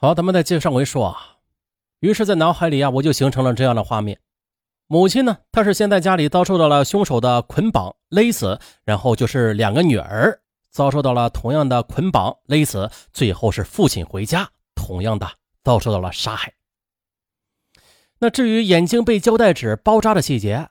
[0.00, 1.38] 好，咱们再接着上回说啊。
[1.98, 4.20] 于是，在脑海里啊，我就形成了这样的画面：
[4.86, 10.40] 母亲呢，她是先在家里遭受到了凶手的捆绑勒死，然后就是两个女儿
[10.70, 15.28] 遭受到了同样的捆绑勒死，最后是父亲回家，同样的
[15.64, 16.54] 遭受到了杀害。
[18.20, 20.68] 那至于眼睛被胶带纸包扎的细节，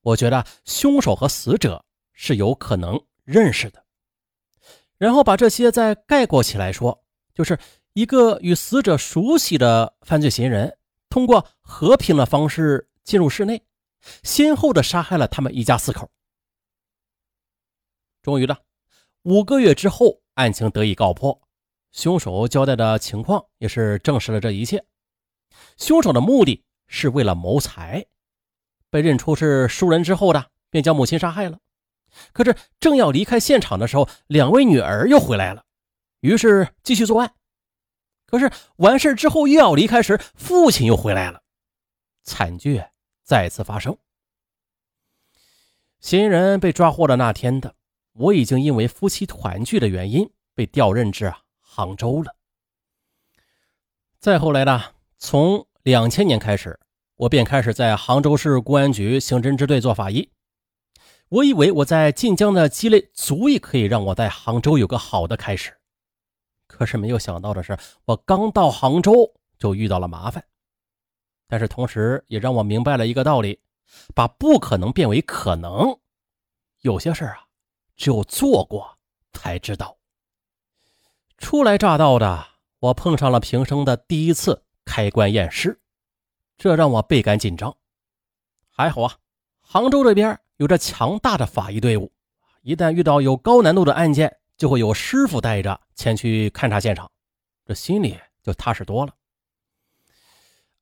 [0.00, 1.84] 我觉得凶手和死者
[2.14, 3.84] 是有可能认识的。
[4.96, 7.04] 然后把这些再概括起来说，
[7.34, 7.58] 就是
[7.94, 10.76] 一个与死者熟悉的犯罪嫌疑人，
[11.08, 13.62] 通过和平的方式进入室内，
[14.22, 16.10] 先后的杀害了他们一家四口。
[18.22, 18.58] 终于了，
[19.22, 21.40] 五个月之后，案情得以告破，
[21.90, 24.84] 凶手交代的情况也是证实了这一切。
[25.76, 26.64] 凶手的目的。
[26.94, 28.04] 是为了谋财，
[28.90, 31.58] 被认出是熟人之后的，便将母亲杀害了。
[32.34, 35.64] 可是正要离开现场的时候，两位女儿又回来了，
[36.20, 37.34] 于是继续作案。
[38.32, 41.42] 可是完事之后又要离开时，父亲又回来了，
[42.22, 42.82] 惨剧
[43.22, 43.94] 再次发生。
[46.00, 47.74] 嫌疑人被抓获的那天的，
[48.14, 51.30] 我已经因为夫妻团聚的原因被调任至
[51.60, 52.34] 杭州了。
[54.18, 54.82] 再后来呢，
[55.18, 56.80] 从两千年开始，
[57.16, 60.30] 我便开始在杭州市公安局刑侦支队做法医。
[61.28, 65.76] 我以为我在晋江的积累足以可以让我在杭州有个好的开始，
[66.82, 70.44] 可是没有想到的是，我刚到杭州就遇到了麻烦。
[71.46, 73.60] 但是同时也让我明白了一个道理：
[74.16, 75.96] 把不可能变为可能。
[76.80, 77.46] 有些事啊，
[77.94, 78.98] 只有做过
[79.32, 79.96] 才知道。
[81.38, 82.48] 初来乍到的
[82.80, 84.64] 我，碰上了平生的第一次。
[84.84, 85.80] 开棺验尸，
[86.58, 87.76] 这让我倍感紧张。
[88.68, 89.18] 还好啊，
[89.60, 92.10] 杭州这边有着强大的法医队伍，
[92.62, 97.10] 一旦遇到有高难度的案件，就会有师傅带着前去勘察现场，
[97.66, 99.12] 这心里就踏实多了。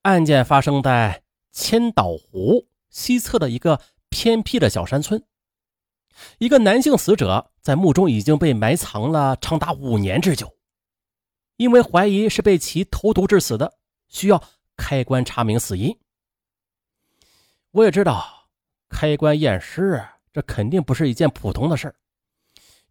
[0.03, 5.25] 案件发生在千岛湖西侧的一个偏僻的小山村，
[6.37, 10.55] 一个男性死者在墓中已经被埋藏了长达五年之久，
[11.57, 13.79] 因为怀疑是被其投毒致死的。
[14.09, 14.45] 需要
[14.77, 15.99] 开棺查明死因。
[17.71, 18.51] 我也知道，
[18.91, 20.05] 开棺验尸
[20.35, 21.95] 这肯定不是一件普通的事儿。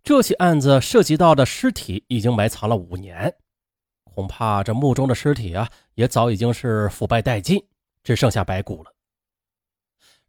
[0.09, 3.31] 这起案子涉及到的尸体已经埋藏了五年，
[4.03, 7.63] 恐怕这墓中的尸体啊，也早已经是腐败殆尽，
[8.03, 8.91] 只剩下白骨了。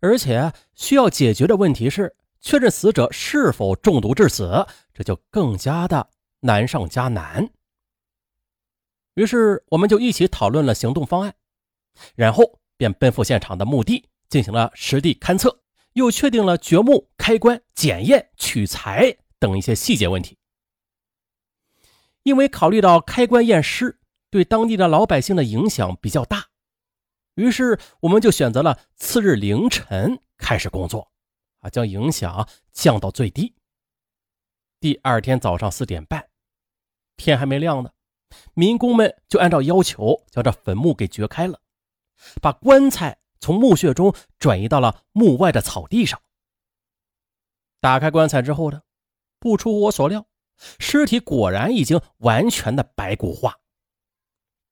[0.01, 6.07] 而且需要解决的问题是确认死者是否中毒致死，这就更加的
[6.41, 7.49] 难上加难。
[9.15, 11.35] 于是，我们就一起讨论了行动方案，
[12.15, 15.63] 然后便奔赴现场的墓地进行了实地勘测，
[15.95, 20.39] 又确定了掘墓、开棺、检验、取材等一些细节问题。
[22.23, 23.99] 因为考虑到开棺验尸
[24.31, 26.51] 对当地的老百姓的影响比较大，
[27.35, 31.11] 于是我们就选择了次日凌晨开始工作，
[31.61, 33.57] 啊，将影响降到最低。
[34.79, 36.29] 第二天早上四点半，
[37.17, 37.91] 天还没亮呢。
[38.55, 41.61] 民工们就按照要求将这坟墓给掘开了，
[42.41, 46.21] 把棺材从墓穴中转移到了墓外的草地上。
[47.81, 48.83] 打开棺材之后呢，
[49.41, 50.25] 不出我所料，
[50.79, 53.59] 尸体果然已经完全的白骨化，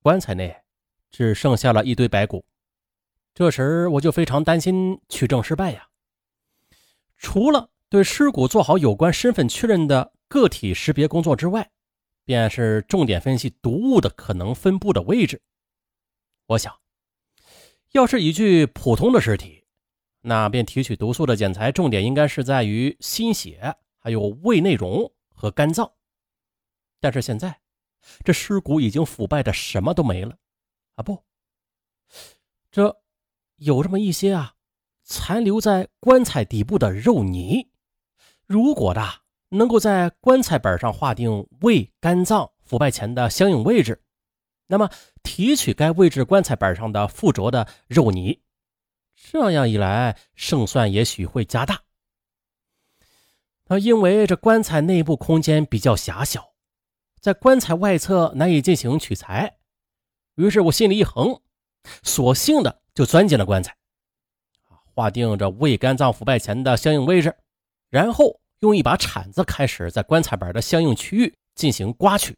[0.02, 0.54] 棺材内
[1.10, 2.44] 只剩下了一堆白骨。
[3.34, 5.88] 这时我就非常担心取证失败呀。
[7.16, 11.70] 除了对尸骨做好有关身份确认的个体识别工作之外，
[12.24, 15.40] 便是重点分析毒物的可能分布的位置。
[16.46, 16.78] 我想，
[17.92, 19.64] 要是一具普通的尸体，
[20.20, 25.90] 那便提取毒素的检材重点应该是在于心血、还有胃内容和肝脏。
[27.00, 27.60] 但是现在，
[28.24, 30.36] 这尸骨已经腐败的什么都没了
[30.94, 31.02] 啊！
[31.02, 31.24] 不，
[32.70, 33.00] 这
[33.56, 34.54] 有这么一些啊，
[35.04, 37.68] 残留在棺材底部的肉泥。
[38.46, 39.02] 如果的。
[39.50, 44.02] 能够在棺材本上划定胃、肝脏腐败前的相应位置，
[44.66, 44.90] 那么
[45.22, 48.42] 提取该位置棺材板上的附着的肉泥，
[49.16, 51.82] 这样一来胜算也许会加大。
[53.68, 56.54] 那因为这棺材内部空间比较狭小，
[57.20, 59.58] 在棺材外侧难以进行取材，
[60.34, 61.40] 于是我心里一横，
[62.02, 63.76] 索性的就钻进了棺材，
[64.94, 67.34] 划定这胃、肝脏腐败前的相应位置，
[67.90, 68.40] 然后。
[68.60, 72.36] 用一把铲子开始在棺材板的相应区域进行刮取，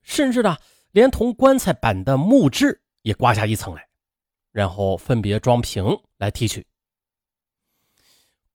[0.00, 0.56] 甚至呢，
[0.92, 3.86] 连同棺材板的木质也刮下一层来，
[4.50, 5.84] 然后分别装瓶
[6.16, 6.66] 来提取。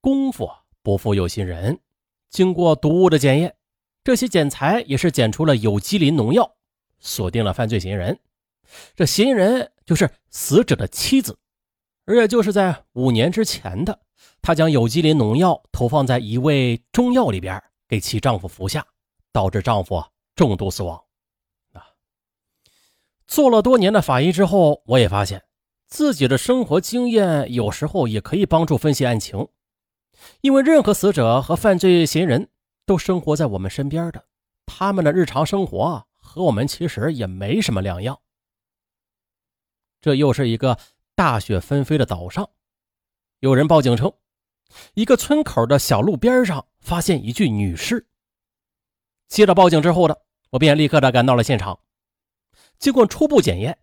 [0.01, 0.49] 功夫
[0.81, 1.79] 不负有心人，
[2.33, 3.55] 经过毒物的检验，
[4.03, 6.55] 这些检材也是检出了有机磷农药，
[6.99, 8.19] 锁定了犯罪嫌疑人，
[8.95, 11.37] 这嫌疑人就是死者的妻子，
[12.05, 13.99] 而也就是在五年之前的，
[14.41, 18.83] 她将有机磷农药投放在一味中药里边，给其丈夫服下，
[19.31, 20.03] 导致丈夫
[20.35, 20.99] 中毒死亡。
[21.73, 21.85] 啊，
[23.27, 25.43] 做了多年的法医之后，我也发现
[25.87, 29.47] 自己的生活经验有时候也可以帮助分析案情，
[30.41, 32.49] 因为任何死者和犯罪嫌疑人
[32.85, 34.25] 都生活在我们身边的，
[34.65, 38.19] 他们的日常生活和我们其实也没什么两样。
[40.01, 40.77] 这又是一个
[41.15, 42.49] 大雪纷飞的早上，
[43.39, 44.11] 有人报警称，
[44.95, 48.05] 一个村口的小路边上发现一具女尸。
[49.27, 51.79] 接着报警之后的，我便立刻的赶到了现场。
[52.77, 53.77] 经过初步检验，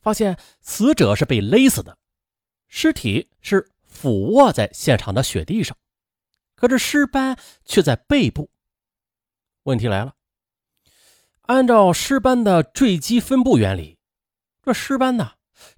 [0.00, 1.98] 发现死者是被勒死的，
[2.68, 5.76] 尸体是俯卧在现场的雪地上，
[6.54, 8.50] 可是尸斑却在背部。
[9.64, 10.14] 问题来了，
[11.42, 13.98] 按照尸斑的坠积分布原理，
[14.62, 15.32] 这尸斑呢？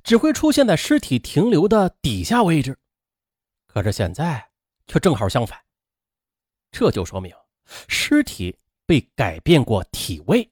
[0.05, 2.79] 只会出现在尸体停留的底下位置，
[3.67, 4.51] 可是现在
[4.87, 5.59] 却正好相反，
[6.71, 7.35] 这就说明
[7.89, 8.57] 尸体
[8.87, 10.49] 被改变过体位。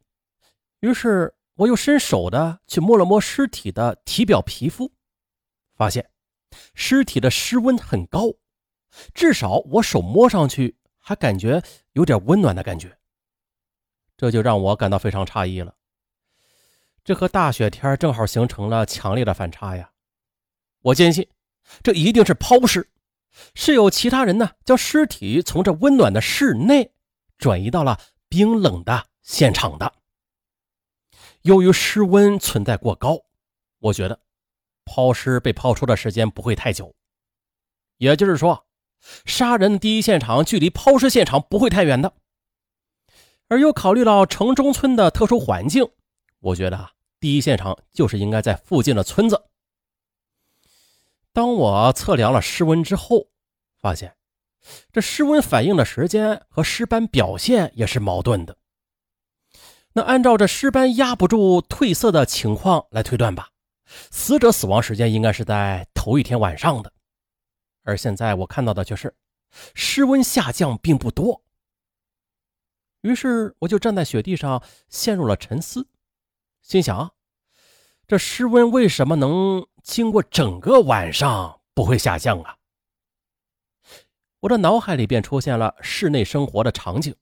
[0.81, 4.93] 于是我又伸手的去摸了摸尸体的体表皮肤，
[5.77, 6.11] 发现
[6.75, 8.32] 尸体的尸温很高，
[9.14, 11.62] 至少我手摸上去还感觉
[11.93, 12.99] 有点温暖的感觉，
[14.17, 15.75] 这就让我感到非常诧异了。
[17.02, 19.91] 这和大雪天正好形成了强烈的反差呀！
[20.82, 21.26] 我坚信，
[21.82, 22.91] 这一定是抛尸，
[23.55, 26.93] 是有其他人呢将尸体从这温暖的室内
[27.38, 27.99] 转移到了
[28.29, 29.93] 冰冷的现场的。
[31.43, 33.19] 由于尸温存在过高，
[33.79, 34.20] 我觉得
[34.93, 36.93] 抛尸被抛出的时间不会太久，
[37.99, 38.67] 也就是说，
[39.25, 42.13] 杀人第一现场距离抛尸现场不会太远的。
[43.47, 45.89] 而又考虑到城中村的特殊环境。
[46.41, 46.91] 我觉得啊
[47.21, 49.45] 第一现场就是应该在附近的村子。
[51.33, 53.29] 当我测量了尸温之后，
[53.79, 54.17] 发现
[54.93, 58.57] 这尸温反应的时间和尸斑表现也是矛盾的。
[59.93, 63.51] 那按照这尸斑压不住褪色的情况来推断吧，
[64.11, 66.93] 死者死亡时间应该是在头一天晚上的，
[67.83, 69.15] 而现在我看到的却是
[69.75, 71.43] 尸温下降并不多。
[73.03, 75.89] 于是我就站在雪地上陷入了沉思。
[76.63, 77.15] 心想，
[78.07, 82.59] 这室温为什么能经过整个晚上不会下降啊？
[84.41, 87.15] 我的脑海里便出现了室内生活的场景：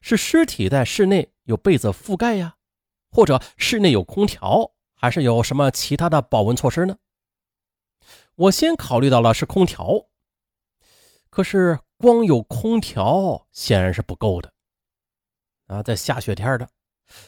[0.00, 2.56] 是尸体在室内有被子覆盖呀，
[3.10, 6.98] 或者室内有空调，还是有什么其他的保温措施呢？
[8.34, 10.08] 我先考虑到了是空调，
[11.30, 14.52] 可是光有空调显然是不够的
[15.68, 16.68] 啊，在下雪天的。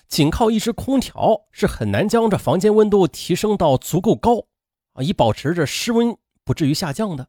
[0.06, 4.48] 仅靠一只空调是很难将这房间温度提升到足够高
[4.92, 7.28] 啊，以保持着室温不至于下降的。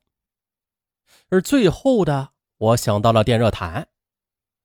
[1.29, 3.87] 而最后的，我想到了电热毯，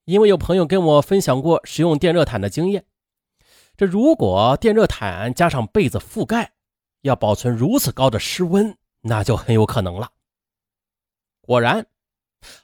[0.07, 2.85] 因为有朋友跟我分享过使用电热毯的经验。
[3.79, 6.51] 这如果电热毯加上被子覆盖，
[7.03, 10.11] 要保存如此高的室温，那就很有可能了。
[11.41, 11.87] 果然，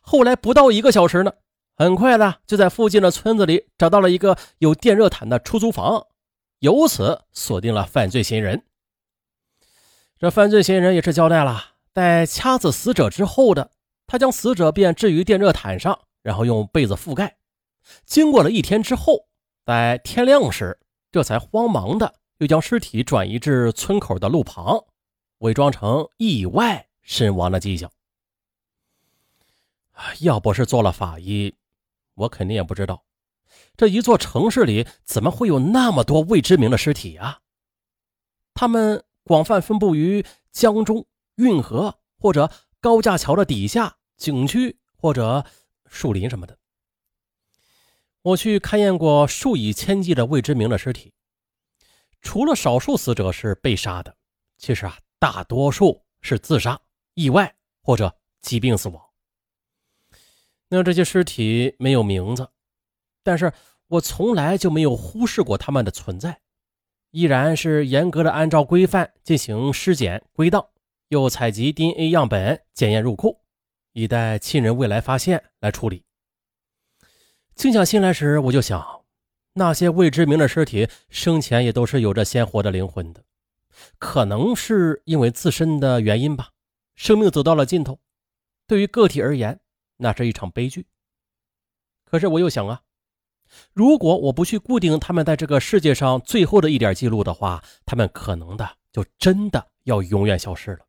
[0.00, 1.32] 后来不到一个小时呢。
[1.76, 6.04] 很快的，就在附近的村子里找到了一个有电热毯的出租房，
[6.58, 8.64] 由此锁定了犯罪嫌疑人。
[10.18, 13.70] 这犯罪嫌疑人也是交代了，在掐死死者之后的，
[14.08, 17.36] 他将死者便置于电热毯上，然后用被子覆盖。
[18.04, 19.28] 经过了一天之后，
[19.64, 20.78] 在天亮时，
[21.14, 24.84] 这才慌忙的又将尸体转移至村口的路旁，
[25.38, 27.88] 伪装成意外身亡的迹象。
[30.22, 31.54] 要不是做了法医。
[32.14, 33.04] 我肯定也不知道，
[33.76, 37.38] 这一座城市里怎么会有那么多未知名的尸体啊？
[38.52, 41.06] 他们广泛分布于江中、
[41.36, 45.46] 运河或者高架桥的底下、景区或者
[45.86, 46.58] 树林什么的。
[48.24, 51.12] 我去勘验过数以千计的未知名的尸体，
[52.22, 54.16] 除了少数死者是被杀的，
[54.56, 56.80] 其实啊，大多数是自杀、
[57.12, 59.04] 意外或者疾病死亡。
[60.68, 62.48] 那这些尸体没有名字，
[63.22, 63.52] 但是
[63.88, 66.40] 我从来就没有忽视过他们的存在，
[67.10, 70.66] 依然是严格的按照规范进行尸检归档，
[71.08, 73.42] 又采集 DNA 样本检验入库，
[73.92, 76.06] 以待亲人未来发现来处理。
[77.54, 79.04] 静下心来时，我就想，
[79.52, 83.24] 那些未知名的尸体生前也都是有着鲜活的灵魂的，
[83.98, 86.50] 可能是因为自身的原因吧，
[86.94, 88.00] 生命走到了尽头，
[88.66, 89.60] 对于个体而言。
[89.96, 90.88] 那是一场悲剧。
[92.04, 92.82] 可是我又想啊，
[93.72, 100.80] 如果我不去固定他们在这个世界上最后的一点记录的话，他们可能的就真的要永远消失了。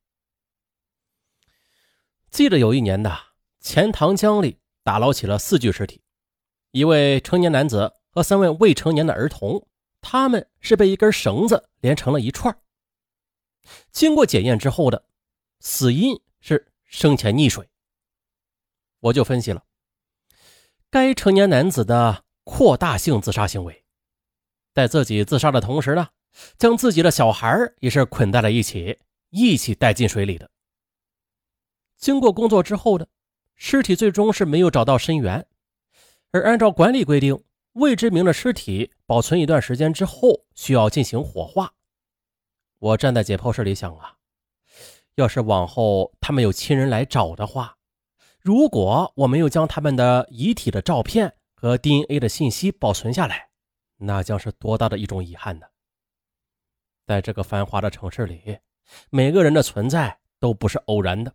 [2.31, 3.15] 记得有一年的
[3.59, 6.01] 钱塘江里打捞起了四具尸体，
[6.75, 9.65] 一位成年男子和三位未成年的儿童，
[10.01, 12.53] 他们是被一根绳子连成了一串。
[13.93, 15.05] 经过检验之后的
[15.61, 17.69] 死因是生前溺水。
[18.99, 19.63] 我就分析了
[20.89, 22.23] 该成年男子的。
[22.47, 23.83] 扩大性自杀行为，
[24.71, 26.09] 在自己自杀的同时呢，
[26.59, 28.99] 将自己的小孩也是捆在了一起，
[29.31, 30.51] 一起带进水里的。
[31.97, 33.07] 经过工作之后的
[33.55, 35.47] 尸体最终是没有找到身源，
[36.31, 41.73] 而按照管理规定，未知名的尸体保存一段时间之后需要进行火化。
[42.79, 44.17] 我站在解剖室里想啊，
[45.15, 47.77] 要是往后他们有亲人来找的话，
[48.39, 51.35] 如果我没有将他们的遗体的照片。
[51.57, 53.49] 和 DNA 的信息保存下来，
[53.97, 55.65] 那将是多大的一种遗憾呢？
[57.07, 58.59] 在这个繁华的城市里，
[59.09, 61.33] 每个人的存在都不是偶然的。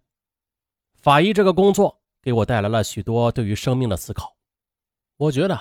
[0.95, 4.37] 法医这个工作给我带来了许多对于生命的思考。
[5.21, 5.61] 我觉得，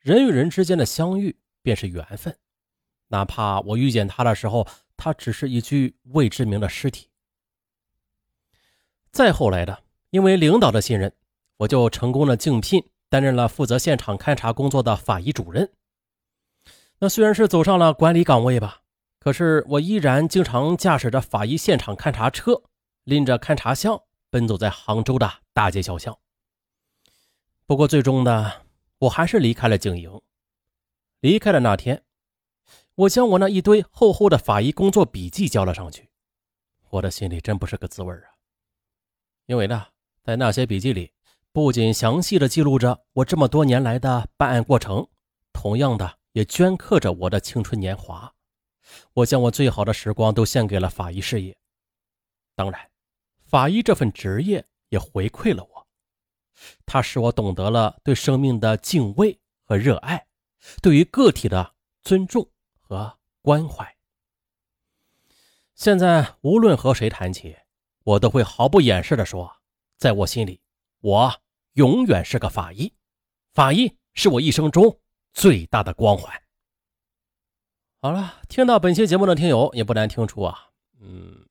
[0.00, 2.36] 人与人之间的相遇便是缘分，
[3.08, 4.68] 哪怕我遇见他的时候，
[4.98, 7.08] 他只是一具未知名的尸体。
[9.10, 11.14] 再后来的，因为领导的信任，
[11.56, 12.84] 我就成功的竞聘。
[13.08, 15.70] 担任了负责现场勘查工作的法医主任。
[16.98, 18.80] 那虽然是走上了管理岗位吧，
[19.18, 22.62] 可是我依然经常驾驶着法医现场勘查车，
[23.04, 26.18] 拎着勘查箱，奔走在杭州的大街小巷。
[27.66, 28.61] 不过最终呢，
[29.02, 30.20] 我还是离开了警营。
[31.20, 32.04] 离开的那天，
[32.94, 36.08] 我将我那一堆厚厚的法医工作笔记交了上去，
[36.88, 38.30] 我的心里真不是个滋味啊。
[39.46, 39.88] 因为呢，
[40.22, 41.12] 在那些笔记里。
[41.54, 45.06] 不仅详细的记录着我这么多年来的办案过程，
[45.52, 48.32] 同样的也镌刻着我的青春年华。
[49.12, 51.54] 我将我最好的时光都献给了法医事业。
[52.54, 52.90] 当然，
[53.44, 55.71] 法医这份职业也回馈了我，
[56.86, 60.26] 它使我懂得了对生命的敬畏和热爱，
[60.80, 62.48] 对于个体的尊重
[62.80, 63.96] 和关怀。
[65.74, 67.56] 现在无论和谁谈起，
[68.04, 69.56] 我都会毫不掩饰地说，
[69.98, 70.60] 在我心里，
[71.00, 71.42] 我。
[71.76, 72.92] 永远是个法医，
[73.54, 75.00] 法医是我一生中
[75.32, 76.30] 最大的光环。
[78.02, 80.68] 好了，听到本期节目的听友也不难听出啊，
[81.00, 81.46] 嗯，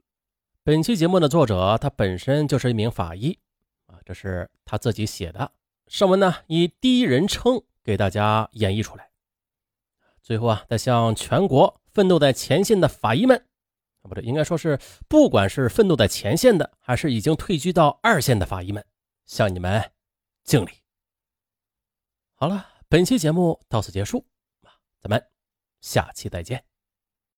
[0.62, 3.39] 本期节目的作者他本身就是一名法医，
[4.05, 5.51] 这是他自己写的。
[5.88, 9.12] 上文呢以第一人称给大家演绎出来。
[10.22, 13.38] 最后啊，再向全国奋斗在前线的法医们，
[14.01, 18.86] 啊不对，应该说是不管是奋斗在前线的，还是已经退居到二线的法医们，
[19.25, 19.91] 向你们。
[20.43, 20.72] 敬礼。
[22.34, 24.25] 好了，本期节目到此结束，
[25.00, 25.24] 咱们
[25.81, 26.70] 下期再见。